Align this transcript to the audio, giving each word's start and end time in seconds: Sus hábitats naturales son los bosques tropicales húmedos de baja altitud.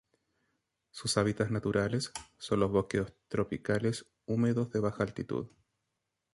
Sus 0.89 1.17
hábitats 1.19 1.51
naturales 1.51 2.11
son 2.39 2.61
los 2.61 2.71
bosques 2.71 3.13
tropicales 3.27 4.07
húmedos 4.25 4.71
de 4.71 4.79
baja 4.79 5.03
altitud. 5.03 5.49